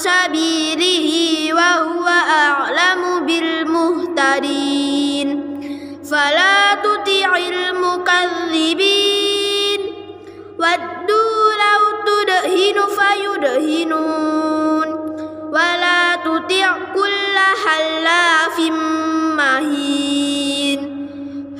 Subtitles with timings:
[0.00, 5.28] sabilihi wa huwa a'lamu bil muhtadin
[6.00, 9.80] Fala tuti'il mukadzibin
[10.56, 11.22] Waddu
[11.60, 14.88] law tudhinu fayudhinun
[15.52, 16.24] Wala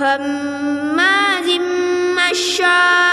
[0.02, 1.62] Hammazim
[2.18, 3.11] masya'im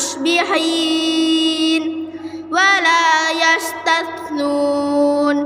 [0.00, 1.82] مصبحين
[2.50, 5.36] ولا يستثنون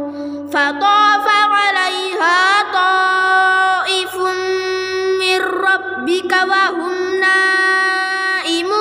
[0.52, 4.16] فطاف عليها طائف
[5.20, 8.76] من ربك وهم نائمون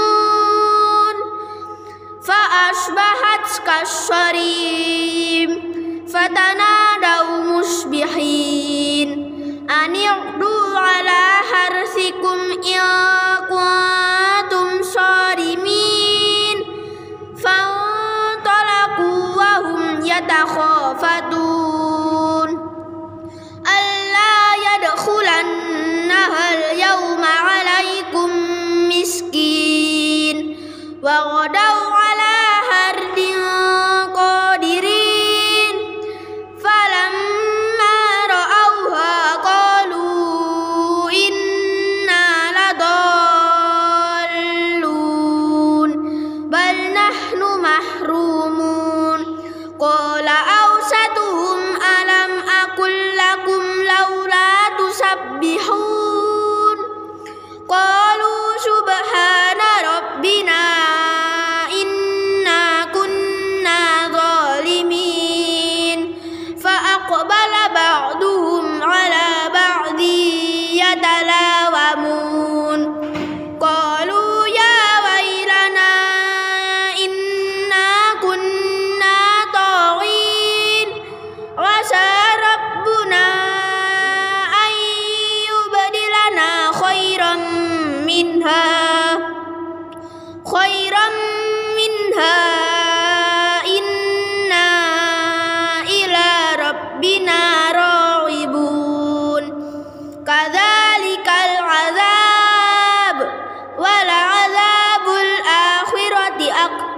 [2.24, 5.50] فأصبحت كالصريم
[6.08, 9.10] فتنادوا مصبحين
[9.86, 13.23] أن اغدوا على حرثكم إن
[31.04, 31.93] wa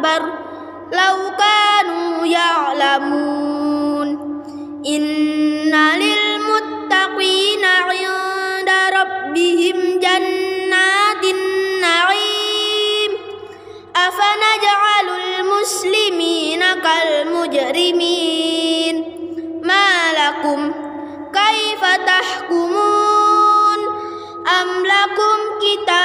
[0.05, 0.29] أكبر
[0.91, 4.07] لو كانوا يعلمون.
[4.87, 13.11] إن للمتقين عند ربهم جنات النعيم.
[13.95, 18.15] أفنجعل المسلمين كالمجرمين.
[19.63, 20.71] ما لكم
[21.33, 23.79] كيف تحكمون؟
[24.61, 26.04] أم لكم كتاب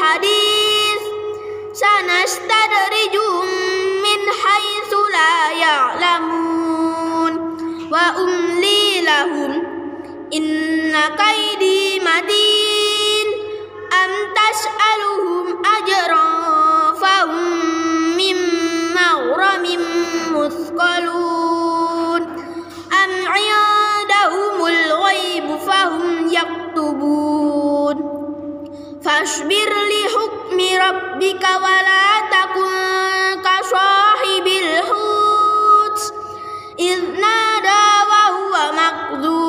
[0.00, 1.02] الحديث
[1.72, 3.46] سنستدرجهم
[4.06, 7.32] من حيث لا يعلمون
[7.92, 9.52] وأملي لهم
[10.34, 12.49] إن كيدي متين
[29.05, 35.99] فاصبر لحكم ربك ولا تكن كصاحب الحوت.
[36.79, 39.40] إذ نادى وهو مكذوم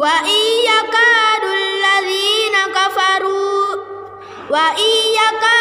[0.00, 0.40] وإن
[0.72, 3.76] يكاد الذين كفروا
[4.50, 5.59] وإن يكاد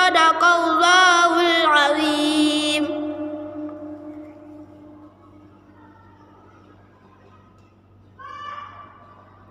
[0.00, 0.79] صدق الله